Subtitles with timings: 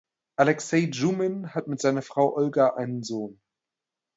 [0.35, 3.39] Alexei Djumin hat mit seiner Frau Olga einen Sohn.